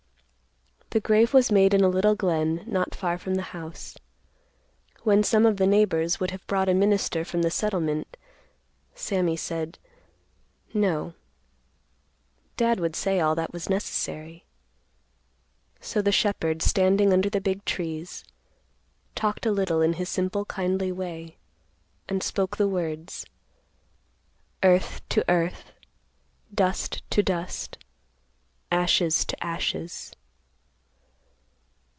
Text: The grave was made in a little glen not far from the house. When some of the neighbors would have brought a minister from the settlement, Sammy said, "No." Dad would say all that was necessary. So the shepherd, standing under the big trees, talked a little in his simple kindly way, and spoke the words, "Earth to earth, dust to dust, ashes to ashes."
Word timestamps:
The 0.93 0.99
grave 0.99 1.33
was 1.33 1.53
made 1.53 1.73
in 1.73 1.85
a 1.85 1.87
little 1.87 2.15
glen 2.15 2.65
not 2.67 2.93
far 2.93 3.17
from 3.17 3.35
the 3.35 3.41
house. 3.55 3.95
When 5.03 5.23
some 5.23 5.45
of 5.45 5.55
the 5.55 5.65
neighbors 5.65 6.19
would 6.19 6.31
have 6.31 6.45
brought 6.47 6.67
a 6.67 6.73
minister 6.73 7.23
from 7.23 7.43
the 7.43 7.49
settlement, 7.49 8.17
Sammy 8.93 9.37
said, 9.37 9.79
"No." 10.73 11.13
Dad 12.57 12.81
would 12.81 12.93
say 12.97 13.21
all 13.21 13.35
that 13.35 13.53
was 13.53 13.69
necessary. 13.69 14.43
So 15.79 16.01
the 16.01 16.11
shepherd, 16.11 16.61
standing 16.61 17.13
under 17.13 17.29
the 17.29 17.39
big 17.39 17.63
trees, 17.63 18.25
talked 19.15 19.45
a 19.45 19.51
little 19.53 19.81
in 19.81 19.93
his 19.93 20.09
simple 20.09 20.43
kindly 20.43 20.91
way, 20.91 21.37
and 22.09 22.21
spoke 22.21 22.57
the 22.57 22.67
words, 22.67 23.25
"Earth 24.61 24.99
to 25.07 25.23
earth, 25.31 25.71
dust 26.53 27.01
to 27.11 27.23
dust, 27.23 27.77
ashes 28.69 29.23
to 29.23 29.41
ashes." 29.41 30.11